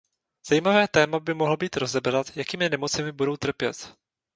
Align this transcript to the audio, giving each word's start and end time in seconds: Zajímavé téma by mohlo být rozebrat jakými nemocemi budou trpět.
Zajímavé 0.47 0.87
téma 0.87 1.19
by 1.19 1.33
mohlo 1.33 1.57
být 1.57 1.77
rozebrat 1.77 2.37
jakými 2.37 2.69
nemocemi 2.69 3.11
budou 3.11 3.37
trpět. 3.37 3.93